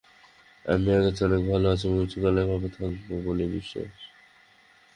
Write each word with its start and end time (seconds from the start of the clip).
আমি 0.65 0.89
আগের 0.91 1.13
চেয়ে 1.17 1.27
অনেক 1.27 1.41
ভাল 1.49 1.63
আছি 1.71 1.85
এবং 1.87 1.97
কিছুকাল 2.01 2.35
এভাবে 2.37 2.67
থাকব 2.75 3.07
বলেই 3.25 3.49
বিশ্বাস। 3.55 3.93